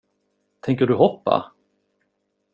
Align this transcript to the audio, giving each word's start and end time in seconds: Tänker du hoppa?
Tänker 0.59 0.87
du 0.87 0.93
hoppa? 0.95 1.51